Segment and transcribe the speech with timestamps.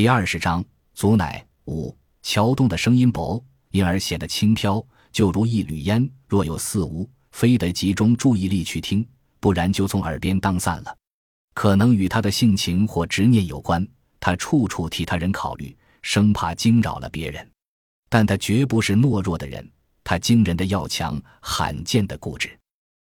[0.00, 9.06] 第二十章，祖乃五桥东的声音薄，因而显得轻飘，就如一缕烟，若有似无，非得集中注意力去听，
[9.40, 10.96] 不然就从耳边当散了。
[11.52, 13.86] 可能与他的性情或执念有关，
[14.18, 17.46] 他处处替他人考虑，生怕惊扰了别人。
[18.08, 19.70] 但他绝不是懦弱的人，
[20.02, 22.58] 他惊人的要强，罕见的固执。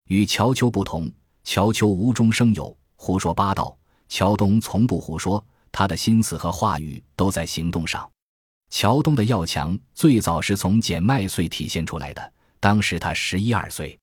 [0.10, 1.10] 与乔秋不同，
[1.46, 3.73] 乔秋无中生有，胡说八道；
[4.10, 5.42] 乔东从不胡说，
[5.72, 8.10] 他的心思和话语都在行动上。
[8.70, 12.34] 乔东的要强最早是从捡麦穗体现出来的。
[12.59, 14.00] 当时他十一二岁，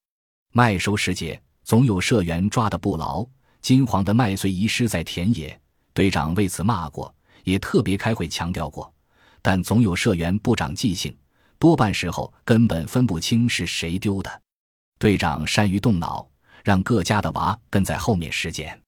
[0.52, 3.24] 麦收时节，总有社员抓得不牢，
[3.62, 5.58] 金黄的麦穗遗失在田野。
[5.94, 8.92] 队长为此骂过，也特别开会强调过。
[9.40, 11.16] 但总有社员不长记性，
[11.58, 14.42] 多半时候根本分不清是谁丢的。
[14.98, 16.28] 队长善于动脑，
[16.64, 18.78] 让各家的娃跟在后面拾捡。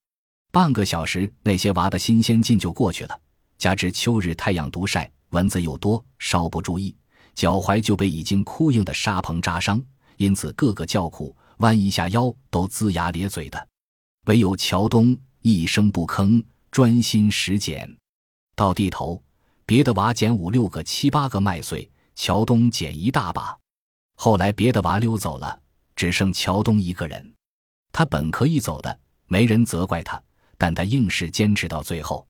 [0.50, 3.20] 半个小时，那些娃的新鲜劲就过去了。
[3.56, 6.96] 加之秋日太阳毒晒，蚊子又多，稍不注意，
[7.34, 9.82] 脚踝就被已经枯硬的沙棚扎伤，
[10.16, 13.68] 因此个个叫苦，弯一下腰都龇牙咧嘴的。
[14.26, 17.96] 唯有乔东一声不吭，专心拾捡。
[18.56, 19.22] 到地头，
[19.64, 23.56] 别的娃捡五六个、七八个麦穗，乔东捡一大把。
[24.16, 25.60] 后来别的娃溜走了。
[25.96, 27.34] 只剩乔东一个人，
[27.92, 30.22] 他本可以走的，没人责怪他，
[30.60, 32.26] 但他硬是坚持到最后。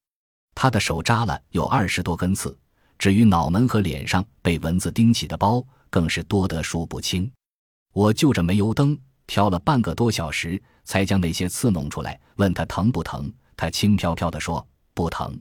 [0.55, 2.57] 他的手扎了有二十多根刺，
[2.97, 7.29] 至于脑门和脸上被蚊子叮起的包，更是多得数不清。
[7.93, 13.33] 我就着煤油灯挑了半个多小时，才将那些刺弄出来，问他疼不疼。
[13.57, 14.65] 他轻飘飘地说
[14.95, 15.37] 不疼。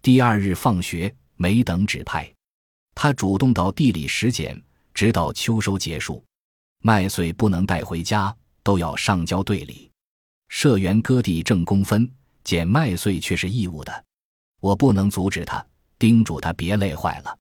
[0.00, 2.32] 第二日放学，没等指派，
[2.94, 4.62] 他主动到地里拾捡，
[4.94, 6.24] 直到秋收结束。
[6.80, 9.90] 麦穗不能带回家，都要上交队里。
[10.48, 12.10] 社员割地挣工分，
[12.44, 14.04] 捡麦穗却是义务的。
[14.60, 15.64] 我不能阻止他，
[15.98, 17.36] 叮嘱他别累坏了，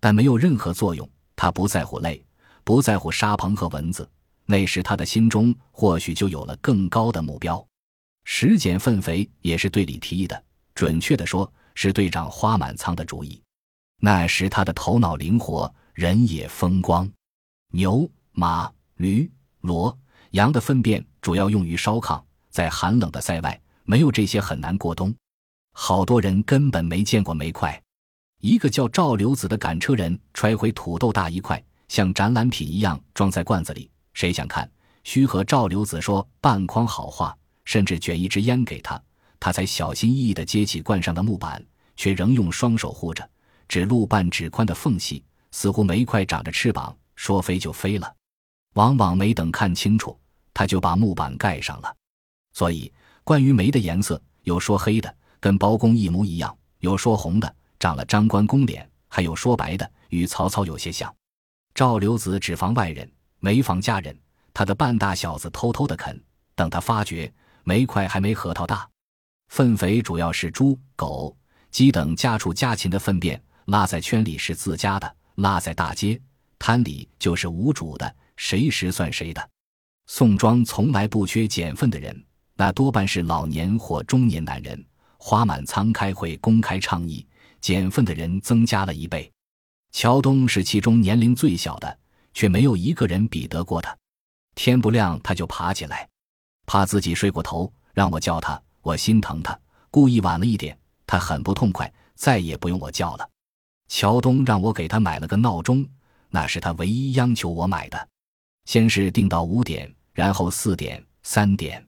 [0.00, 1.08] 但没有任何作用。
[1.34, 2.24] 他不在乎累，
[2.64, 4.08] 不在乎沙棚和蚊子。
[4.44, 7.64] 那时他的心中或许就有了更高的目标。
[8.24, 10.42] 拾捡粪肥也是队里提议的，
[10.74, 13.42] 准确的说，是队长花满仓的主意。
[14.00, 17.10] 那时他的头脑灵活，人也风光。
[17.72, 18.72] 牛马。
[18.96, 19.94] 驴、骡、
[20.30, 25.14] 羊的粪便主要用于烧炕，在寒冷的塞外，没有这些很难过冬。
[25.72, 27.82] 好多人根本没见过煤块。
[28.40, 33.90] 一个叫赵留子的赶车人揣回土豆大一块，像展览品一样装在罐子里。
[34.12, 34.70] 谁想看，
[35.04, 39.00] 需和赵留子说半筐好话，甚至卷一支烟给他，
[39.40, 41.64] 他才小心翼翼地接起罐上的木板，
[41.96, 43.28] 却仍用双手护着，
[43.68, 48.14] 只露半指宽的缝隙，似乎煤块长着翅膀，说飞就飞了。
[48.74, 50.18] 往往没等看清楚，
[50.52, 51.94] 他就把木板盖上了。
[52.52, 52.92] 所以，
[53.26, 56.48] 关于煤的颜色，有说黑的，跟包公一模一样；
[56.78, 61.12] 有说红的，长了张关公脸；还有说白的，与曹操有些像。
[61.74, 63.10] 赵留子只防外人，
[63.40, 64.16] 没防家人。
[64.54, 66.22] 他的半大小子偷偷的啃，
[66.54, 67.30] 等他发觉
[67.64, 68.88] 煤块还没核桃大。
[69.48, 71.36] 粪肥主要是猪、狗、
[71.72, 76.16] 鸡等家畜家禽的粪便，拉在圈里是自家的，拉在大街
[76.60, 78.14] 摊里就是无主的。
[78.36, 79.50] 谁识算谁的？
[80.06, 82.24] 宋庄从来不缺捡粪的人，
[82.56, 84.84] 那多半是老年或中年男人。
[85.18, 87.26] 花满仓开会公开倡议，
[87.60, 89.30] 捡粪的人增加了一倍。
[89.90, 91.98] 乔东是其中年龄最小的，
[92.32, 93.96] 却没有一个人比得过他。
[94.54, 96.08] 天不亮他就爬起来，
[96.64, 99.58] 怕自己睡过头，让我叫他，我心疼他，
[99.90, 103.28] 故意晚了一点，他很不痛快，再也不用我叫了。
[103.88, 105.86] 乔东让我给他买了个闹钟，
[106.30, 108.08] 那是他唯一央求我买的。
[108.66, 111.85] 先是定到五点，然后四点、三点，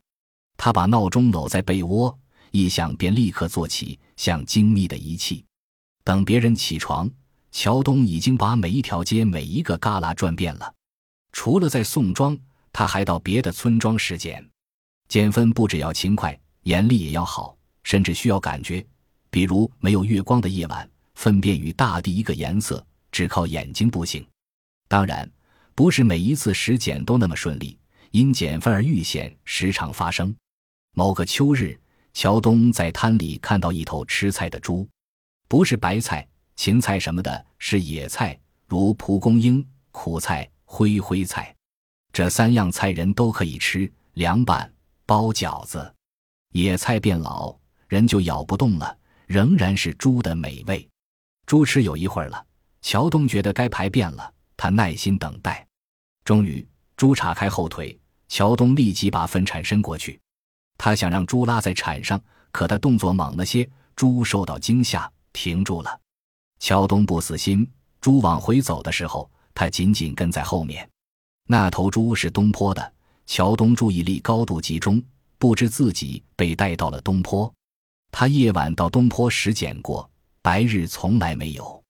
[0.58, 2.14] 他把闹钟搂在被窝，
[2.50, 5.42] 一响便立刻坐起，像精密的仪器。
[6.04, 7.10] 等别人起床，
[7.50, 10.74] 乔东已经把每一条街、每一个旮旯转遍了。
[11.32, 12.36] 除了在宋庄，
[12.72, 14.46] 他还到别的村庄拾捡。
[15.08, 18.84] 捡粪不只要勤快，眼力也要好，甚至需要感觉。
[19.30, 24.26] 比如没有月光的夜晚，粪便与大地一个颜色，只靠眼睛不行。
[24.88, 25.30] 当然。
[25.74, 27.78] 不是每一次拾捡都那么顺利，
[28.10, 30.34] 因捡粪而遇险时常发生。
[30.98, 31.78] 某个秋日，
[32.12, 34.84] 乔东在滩里看到一头吃菜的猪，
[35.46, 38.36] 不是白菜、芹菜什么的，是野菜，
[38.66, 41.54] 如蒲公英、苦菜、灰灰菜，
[42.12, 44.68] 这三样菜人都可以吃，凉拌、
[45.06, 45.94] 包饺子。
[46.50, 47.56] 野菜变老，
[47.86, 48.98] 人就咬不动了，
[49.28, 50.84] 仍然是猪的美味。
[51.46, 52.44] 猪吃有一会儿了，
[52.82, 55.64] 乔东觉得该排便了，他耐心等待。
[56.24, 56.66] 终于，
[56.96, 57.96] 猪岔开后腿，
[58.26, 60.20] 乔东立即把粪铲伸过去。
[60.78, 62.18] 他想让猪拉在铲上，
[62.52, 66.00] 可他动作猛了些，猪受到惊吓，停住了。
[66.60, 67.68] 乔东不死心，
[68.00, 70.88] 猪往回走的时候，他紧紧跟在后面。
[71.46, 72.92] 那头猪是东坡的，
[73.26, 75.02] 乔东注意力高度集中，
[75.36, 77.52] 不知自己被带到了东坡。
[78.10, 80.08] 他夜晚到东坡时捡过，
[80.40, 81.82] 白日从来没有。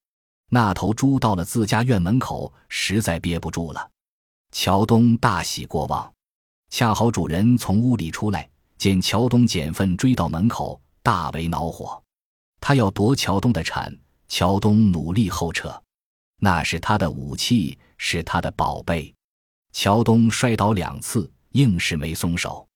[0.50, 3.90] 那头猪到了自家院门口，实在憋不住了。
[4.50, 6.10] 乔东大喜过望，
[6.70, 8.48] 恰好主人从屋里出来，
[8.78, 12.00] 见乔东捡粪追到门口，大为恼火。
[12.60, 13.92] 他要夺乔东的铲，
[14.28, 15.82] 乔东努力后撤。
[16.40, 19.12] 那是他的武器，是他的宝贝。
[19.72, 22.66] 乔东摔倒两次，硬是没松手。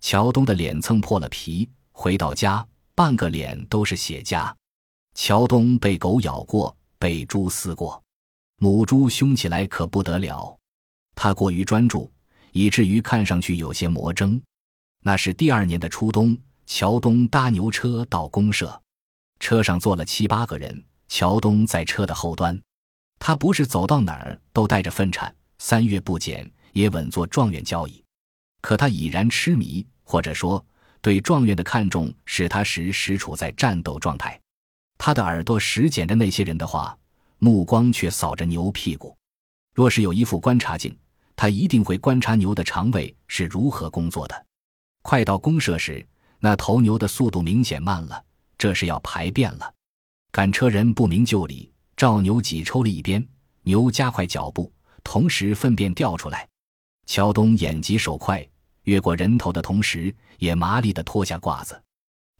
[0.00, 4.52] 乔东的脸蹭破了皮，回到家，半个脸都是血痂。
[5.14, 8.02] 乔东被狗咬过，被猪撕过，
[8.58, 10.56] 母猪凶起来可不得了。
[11.14, 12.10] 他过于专注，
[12.50, 14.42] 以至于看上去有些魔怔。
[15.06, 16.34] 那是第二年的初冬，
[16.64, 18.80] 乔东搭牛车到公社，
[19.38, 22.58] 车上坐了七八个人，乔东在车的后端。
[23.18, 28.02] 他不是走到哪儿都带着粪铲，三月不减，也稳坐状元交椅。
[28.62, 30.64] 可他已然痴迷，或者说
[31.02, 34.40] 对状元的看重，使他时时处在战斗状态。
[34.96, 36.96] 他的耳朵时捡着那些人的话，
[37.38, 39.14] 目光却扫着牛屁股。
[39.74, 40.96] 若是有一副观察镜。
[41.36, 44.46] 他一定会观察牛的肠胃是如何工作的。
[45.04, 46.04] 快到公社时，
[46.38, 48.24] 那头牛的速度明显慢了，
[48.56, 49.74] 这是要排便了。
[50.32, 53.24] 赶车人不明就里，照牛挤抽了一边，
[53.64, 54.72] 牛加快脚步，
[55.04, 56.48] 同时粪便掉出来。
[57.04, 58.44] 乔东眼疾手快，
[58.84, 61.78] 越过人头的同时，也麻利地脱下褂子。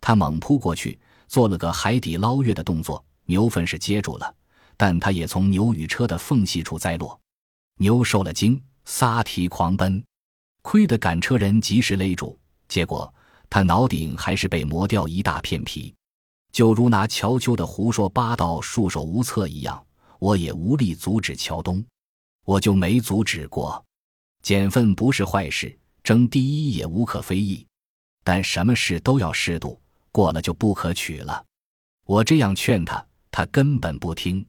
[0.01, 3.05] 他猛扑过去，做了个海底捞月的动作。
[3.27, 4.35] 牛粪是接住了，
[4.79, 7.21] 但他也从牛与车的缝隙处栽落。
[7.77, 8.59] 牛受了惊。
[8.87, 10.03] 撒蹄狂奔，
[10.63, 12.39] 亏得赶车人及时勒住，
[12.69, 13.13] 结果
[13.49, 15.95] 他脑顶还是被磨掉一大片皮，
[16.53, 19.85] 就如拿乔秋的胡说八道束手无策一样，
[20.19, 21.85] 我也无力阻止乔东，
[22.45, 23.85] 我就没阻止过。
[24.43, 27.67] 减分不是坏事，争第一也无可非议，
[28.23, 29.81] 但什么事都要适度，
[30.13, 31.45] 过了就不可取了。
[32.07, 34.45] 我这样劝他，他根本不听。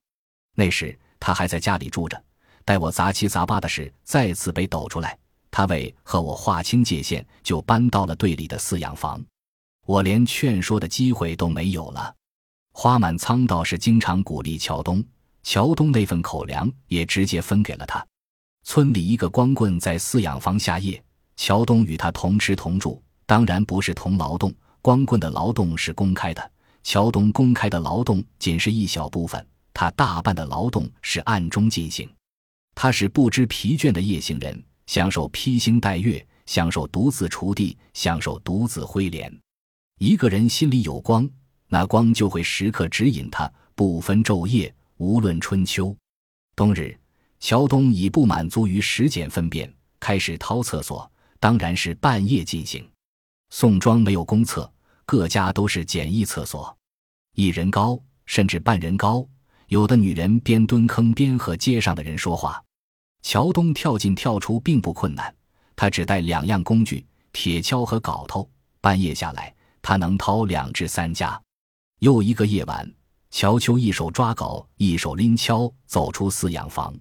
[0.53, 2.21] 那时他还在家里住着。
[2.65, 5.17] 待我杂七杂八的事再次被抖出来，
[5.55, 9.23] 他为和我划清界限，就搬到了队里的饲养房，
[9.85, 12.13] 我连劝说的机会都没有了。
[12.73, 15.01] 花满仓倒是经常鼓励乔东，
[15.43, 18.05] 乔东那份口粮也直接分给了他。
[18.63, 21.01] 村里一个光棍在饲养房下夜，
[21.37, 24.53] 乔东与他同吃同住，当然不是同劳动。
[24.81, 26.51] 光棍的劳动是公开的，
[26.83, 32.09] 乔东公开的劳动仅是一小部分，他大半的劳动是暗中进行。
[32.75, 39.31] 他是不知疲倦的夜行人，享受披星戴月，享受独自锄地，享受独自挥镰。
[39.99, 41.29] 一个人心里有光，
[41.67, 45.95] 那光就会时刻指引他，不分昼夜，无论春秋。
[46.55, 46.97] 冬日，
[47.39, 51.09] 乔东已不满足于拾捡粪便，开始掏厕所，
[51.39, 52.87] 当然是半夜进行。
[53.49, 54.71] 宋庄没有公厕，
[55.05, 56.75] 各家都是简易厕所，
[57.35, 59.27] 一人高，甚至半人高。
[59.67, 62.63] 有的女人边蹲坑边和街上的人说话。
[63.25, 65.35] 乔东跳进跳出并不困难，
[65.75, 68.47] 他只带两样工具：铁锹和镐头。
[68.79, 69.51] 半夜下来，
[69.81, 71.41] 他能掏两至三家。
[72.01, 72.87] 又一个夜晚，
[73.31, 76.95] 乔秋一手抓镐，一手拎锹，走出饲养房。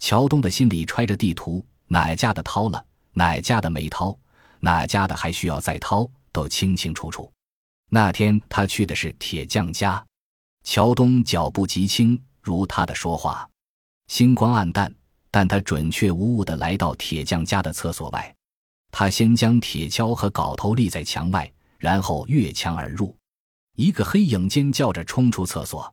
[0.00, 4.14] 乔东的心里揣着地图，哪家的掏了，哪家的没掏，
[4.60, 7.32] 哪家的还需要再掏，都清清楚楚。
[7.88, 10.04] 那天他去的是铁匠家，
[10.62, 13.48] 乔东脚步极轻，如他的说话。
[14.08, 14.94] 星光暗淡。
[15.34, 18.32] 但他准确无误地来到铁匠家的厕所外，
[18.92, 23.12] 他先将铁锹和镐头立在墙外，然后越墙而入。
[23.74, 25.92] 一个黑影尖叫着冲出厕所，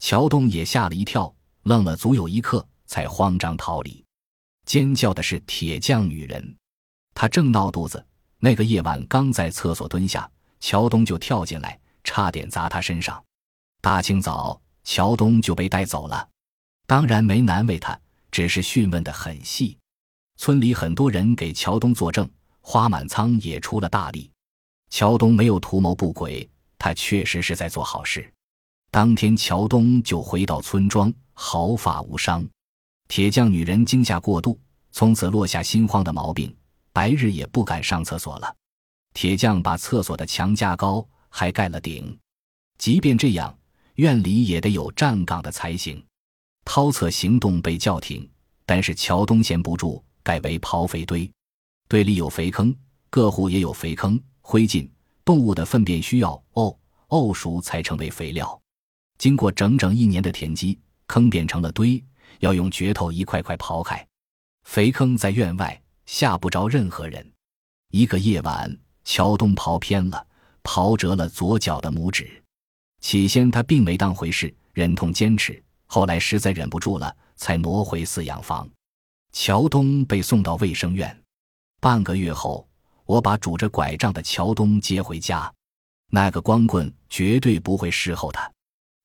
[0.00, 4.04] 乔东也吓了一跳，愣了足有一刻，才慌张逃离。
[4.66, 6.56] 尖叫的是铁匠女人，
[7.14, 8.04] 她正闹肚子。
[8.40, 13.22] 那个夜晚刚在厕所蹲下，乔东就跳进来，差点砸她身上。
[13.80, 16.28] 大清早，乔东就被带走了，
[16.88, 17.96] 当然没难为他。
[18.32, 19.78] 只是讯问的很细，
[20.36, 22.28] 村里很多人给乔东作证，
[22.60, 24.28] 花满仓也出了大力。
[24.90, 26.48] 乔东没有图谋不轨，
[26.78, 28.28] 他确实是在做好事。
[28.90, 32.46] 当天，乔东就回到村庄，毫发无伤。
[33.08, 34.58] 铁匠女人惊吓过度，
[34.90, 36.54] 从此落下心慌的毛病，
[36.92, 38.56] 白日也不敢上厕所了。
[39.12, 42.18] 铁匠把厕所的墙加高，还盖了顶。
[42.78, 43.54] 即便这样，
[43.96, 46.02] 院里也得有站岗的才行。
[46.64, 48.28] 掏厕行动被叫停，
[48.64, 51.30] 但是乔东闲不住，改为刨肥堆。
[51.88, 52.74] 堆里有肥坑，
[53.10, 54.20] 各户也有肥坑。
[54.40, 54.88] 灰烬、
[55.24, 56.76] 动物的粪便需要沤
[57.08, 58.60] 沤熟才成为肥料。
[59.18, 62.02] 经过整整一年的填积，坑变成了堆，
[62.40, 64.04] 要用镢头一块块刨开。
[64.64, 67.24] 肥坑在院外，吓不着任何人。
[67.90, 70.26] 一个夜晚，乔东刨偏了，
[70.62, 72.42] 刨折了左脚的拇指。
[73.00, 75.62] 起先他并没当回事，忍痛坚持。
[75.92, 78.66] 后来实在忍不住了，才挪回饲养房。
[79.30, 81.14] 乔东被送到卫生院。
[81.82, 82.66] 半个月后，
[83.04, 85.52] 我把拄着拐杖的乔东接回家。
[86.08, 88.50] 那个光棍绝对不会侍候他，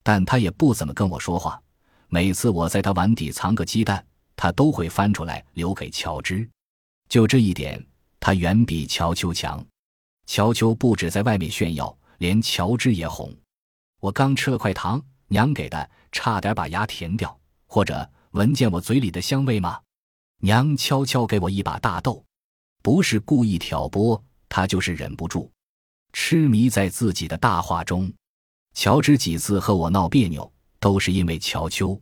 [0.02, 1.62] 但他也不怎么跟我说话。
[2.08, 4.02] 每次我在他碗底藏个鸡蛋，
[4.38, 6.50] 他都会翻出来留给乔治。
[7.10, 7.86] 就这一点，
[8.18, 9.62] 他远比乔秋强。
[10.26, 13.30] 乔秋不止在外面炫耀，连乔治也哄。
[14.00, 15.90] 我刚吃了块糖，娘给的。
[16.12, 19.80] 差点把牙填掉，或者闻见我嘴里的香味吗？
[20.40, 22.24] 娘悄悄给我一把大豆，
[22.84, 25.50] 不是故意挑拨，他就是忍不住，
[26.14, 28.12] 痴迷在自己的大话中。
[28.74, 32.00] 乔治几次和我闹别扭，都是因为乔秋。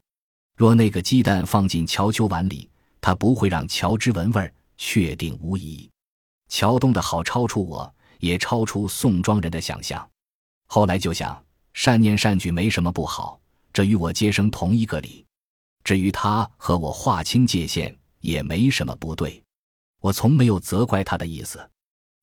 [0.57, 2.69] 若那个鸡蛋放进乔秋碗里，
[3.00, 5.89] 他不会让乔治闻味，确定无疑。
[6.50, 10.05] 乔东的好超出我，也超出宋庄人的想象。
[10.67, 11.41] 后来就想，
[11.74, 13.39] 善念善举没什么不好。
[13.75, 15.25] 这与我接生同一个理，
[15.84, 19.44] 至于他和我划清界限也没什么不对，
[20.00, 21.60] 我从没有责怪他的意思。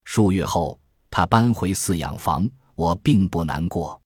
[0.05, 0.81] 数月后，
[1.11, 4.01] 他搬回饲养房，我并不难过。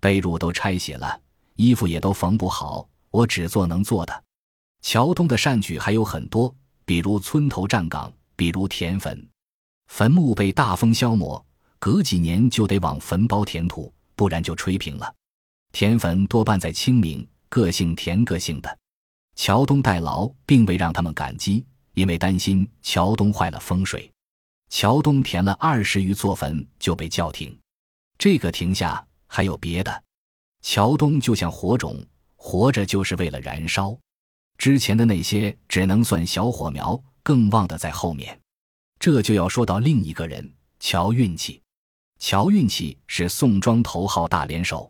[0.00, 1.20] 被褥都拆写了，
[1.56, 4.24] 衣服也都缝补好，我只做能做的。
[4.80, 9.28] 桥东的善举还有很多，比如村头站岗，比如填坟。
[9.88, 11.44] 坟墓被大风消磨，
[11.80, 15.12] 隔几年就得往坟包填土，不然就吹平了。
[15.74, 18.78] 填坟多半在清明，个性填个性的。
[19.34, 24.08] 乔东代劳，并未让他们感激，因为担心乔东坏了风水。
[24.70, 27.58] 乔东填了二十余座坟就被叫停，
[28.16, 30.04] 这个停下还有别的。
[30.62, 32.00] 乔东就像火种，
[32.36, 33.98] 活着就是为了燃烧。
[34.56, 38.40] 之前的那些只能算小火苗，更旺的在后面。
[39.00, 41.60] 这就要说到另一个人，乔运气。
[42.20, 44.88] 乔运气是宋庄头号大连手。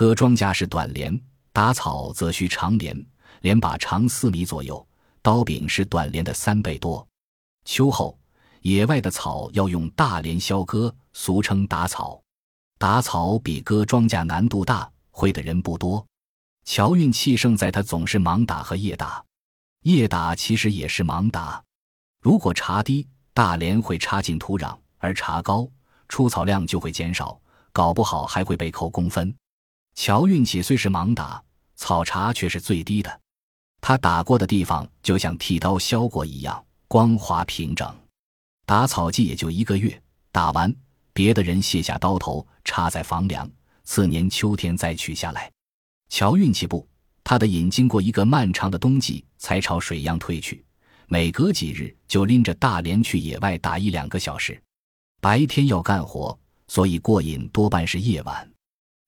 [0.00, 1.20] 割庄稼是短镰，
[1.52, 3.06] 打草则需长镰，
[3.42, 4.88] 镰把长四米左右，
[5.20, 7.06] 刀柄是短镰的三倍多。
[7.66, 8.18] 秋后，
[8.62, 12.18] 野外的草要用大镰削割，俗称打草。
[12.78, 16.02] 打草比割庄稼难度大，会的人不多。
[16.64, 19.22] 乔运气胜在他总是盲打和夜打，
[19.82, 21.62] 夜打其实也是盲打。
[22.22, 25.68] 如果茬低，大镰会插进土壤；而茬高，
[26.08, 27.38] 出草量就会减少，
[27.70, 29.36] 搞不好还会被扣工分。
[29.94, 31.42] 乔运气虽是盲打，
[31.76, 33.20] 草茬却是最低的。
[33.80, 37.94] 他打过的地方就像剃刀削过一样，光滑平整。
[38.66, 40.74] 打草剂也就一个月，打完，
[41.12, 43.50] 别的人卸下刀头，插在房梁，
[43.84, 45.50] 次年秋天再取下来。
[46.08, 46.86] 乔运气不，
[47.24, 50.64] 他的瘾经过一个漫长的冬季才朝水样退去。
[51.06, 54.62] 每隔几日就拎着大镰去野外打一两个小时，
[55.20, 58.49] 白天要干活，所以过瘾多半是夜晚。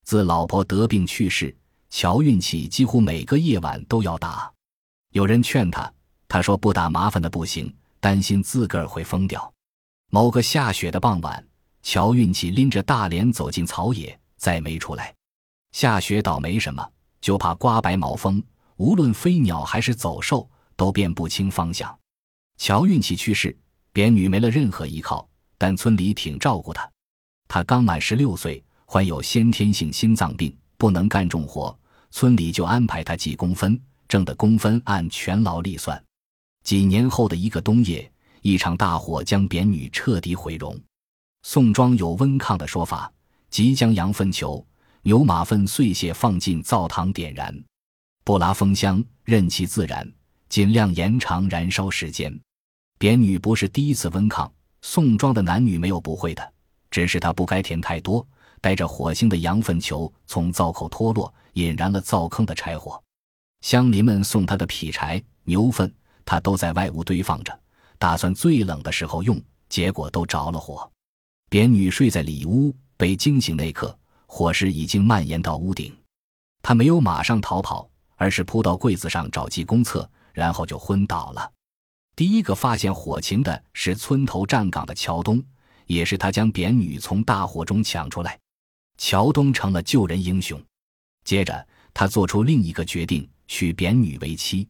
[0.05, 1.55] 自老婆得病去世，
[1.89, 4.53] 乔运气几乎每个夜晚都要打。
[5.13, 5.91] 有人劝他，
[6.27, 9.53] 他说不打麻烦的不行，担心自个儿会疯掉。
[10.11, 11.47] 某个下雪的傍晚，
[11.83, 15.15] 乔运气拎着大镰走进草野，再没出来。
[15.71, 16.87] 下雪倒没什么，
[17.21, 18.43] 就怕刮白毛风，
[18.77, 21.97] 无论飞鸟还是走兽，都辨不清方向。
[22.59, 23.57] 乔运气去世，
[23.93, 26.91] 扁女没了任何依靠，但村里挺照顾他。
[27.49, 28.63] 他刚满十六岁。
[28.93, 31.75] 患有先天性心脏病，不能干重活，
[32.11, 35.99] 村里就安排他记工分，挣的工分按全劳力算。
[36.63, 40.79] 几年后的一个冬夜，一场大火将扁女彻底毁容。
[41.43, 43.11] 宋庄有温炕的说法，
[43.49, 44.63] 即将羊粪球、
[45.01, 47.65] 牛马粪碎屑放进灶膛点燃，
[48.25, 50.07] 不拉风箱，任其自燃，
[50.51, 52.39] 尽量延长燃烧时间。
[52.99, 56.53] 扁女不是第一次温炕，宋庄的男女没有不会的，
[56.91, 58.29] 只是她不该填太多。
[58.63, 62.99] 带着火星的羊粪球从灶口脱落，引燃了灶坑的柴火。
[63.61, 65.93] 乡邻们送他的劈柴、牛粪，
[66.25, 67.61] 他都在外屋堆放着，
[67.99, 69.39] 打算最冷的时候用。
[69.69, 70.91] 结果都着了火。
[71.49, 75.97] 扁女睡在里屋，被惊醒那刻，火势已经蔓延到屋顶。
[76.61, 81.51] 他没有马上逃跑，而是扑到柜子上找记公厕，然后就昏倒了。
[82.15, 85.43] 第一个发现火情的是村头站岗的乔东，
[85.87, 88.39] 也是他将扁女从大火中抢出来。
[89.05, 90.63] 乔东成了救人英雄。
[91.25, 94.65] 接着，他做出另一个决定，娶扁女为妻。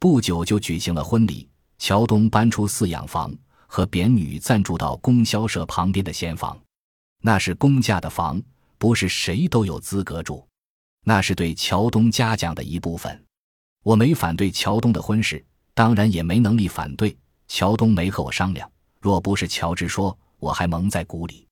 [0.00, 1.46] 不久就举行了婚礼。
[1.76, 3.30] 乔东搬出饲养房，
[3.66, 6.58] 和扁女暂住到供销社旁边的闲房。
[7.20, 8.40] 那是公家的房，
[8.78, 10.48] 不是谁都有资格住。
[11.04, 13.22] 那是对乔东嘉奖的一部分。
[13.82, 17.14] 我没反对乔东的婚事，当然也没能力反对。
[17.46, 21.46] 乔东没和我商量，若不是乔治说，我还蒙在鼓里。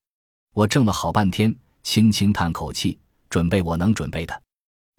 [0.55, 1.55] 我怔了好半天，
[1.85, 2.99] 轻轻叹口气，
[3.29, 4.41] 准备我能准备的，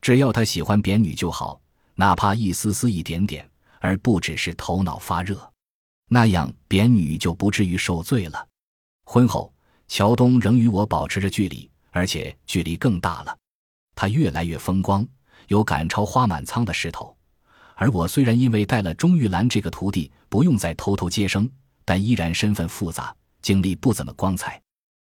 [0.01, 1.61] 只要他喜欢扁女就好，
[1.97, 3.47] 哪怕一丝丝一点点，
[3.81, 5.53] 而不只是头脑发热，
[6.09, 8.47] 那样扁女就不至于受罪了。
[9.05, 9.53] 婚后，
[9.89, 13.37] 乔东仍与我保持着距离，而且距离更大了。
[13.97, 15.07] 他越来越风光，
[15.49, 17.15] 有赶超花满仓的势头。
[17.75, 21.51] 而我虽然因为带了钟玉兰这个徒弟，不用再偷偷接生，
[21.85, 24.63] 但依然身份复杂，经历不怎么光彩。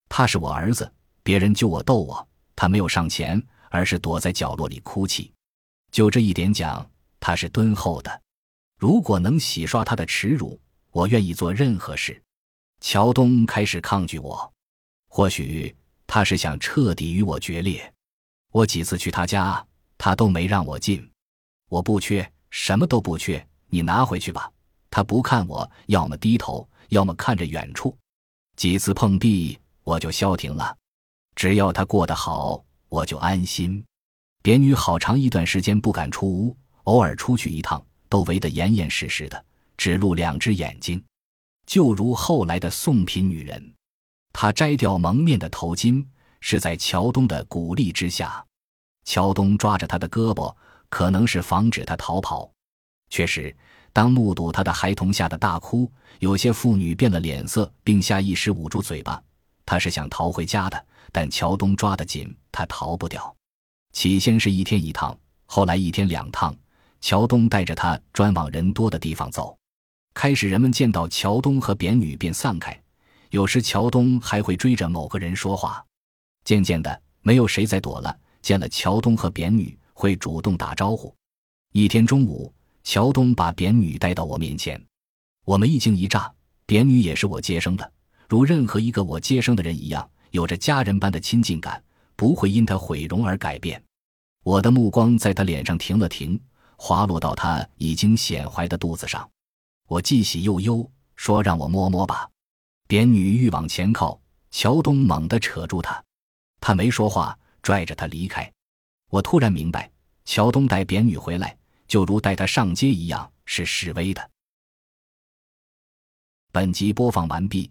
[0.08, 0.90] 他是我儿子，
[1.26, 5.32] 别人就我逗我，他没有上前，而是躲在角落里哭泣。
[5.90, 8.22] 就这一点讲，他是敦厚的。
[8.78, 10.56] 如果能洗刷他的耻辱，
[10.92, 12.22] 我愿意做任何事。
[12.80, 14.52] 乔东开始抗拒我，
[15.08, 15.74] 或许
[16.06, 17.92] 他是想彻底与我决裂。
[18.52, 19.66] 我几次去他家，
[19.98, 21.10] 他都没让我进。
[21.68, 22.32] 我不缺。
[22.50, 24.48] 什么都不缺，你拿回去吧。
[24.90, 27.98] 他不看我，要么低头，要么看着远处。
[28.54, 30.76] 几次碰壁，我就消停了。
[31.36, 33.84] 只要他过得好，我就安心。
[34.42, 39.44] 扁女好长一段时间不敢出屋，偶尔出去一趟，都围得严严实实的，
[39.76, 41.00] 只露两只眼睛，
[41.66, 43.72] 就如后来的宋品女人。
[44.32, 46.04] 她摘掉蒙面的头巾，
[46.40, 48.44] 是在乔东的鼓励之下。
[49.04, 50.52] 乔东抓着她的胳膊。
[50.88, 52.48] 可能是防止他逃跑。
[53.10, 53.54] 确实，
[53.92, 55.90] 当目睹他的孩童吓得大哭，
[56.20, 59.20] 有些妇女变了脸色，并下意识捂住嘴巴。
[59.66, 63.36] 他是想逃回家的，但乔东抓得紧，他逃不掉。
[63.92, 66.56] 起先是一天一趟，后来一天两趟，
[67.02, 69.54] 乔东带着他专往人多的地方走。
[70.14, 72.80] 开始，人们见到乔东和扁女便散开，
[73.28, 75.84] 有时乔东还会追着某个人说话。
[76.44, 79.78] 渐渐的，没有谁再躲了，见了乔东和扁女。
[79.98, 81.16] 会主动打招呼。
[81.72, 82.52] 一天中午，
[82.84, 84.78] 乔东把扁女带到我面前，
[85.46, 86.30] 我们一惊一乍。
[86.66, 87.92] 扁女也是我接生的，
[88.28, 91.82] 如任何一个我接生的人一样，有着家人般的亲近感，
[92.16, 93.82] 不会因她毁容而改变。
[94.42, 96.40] 我的目光在她脸上停了停，
[96.76, 99.28] 滑落到她已经显怀的肚子上。
[99.88, 102.28] 我既喜又忧，说：“让我摸摸吧。”
[102.88, 106.02] 扁女欲往前靠，乔东猛地扯住她，
[106.60, 108.52] 她没说话，拽着她离开。
[109.10, 109.90] 我突然明白，
[110.24, 114.30] 乔东带扁女回来，就如带她上街一样，是示威的。
[116.52, 117.70] 本集播放完毕，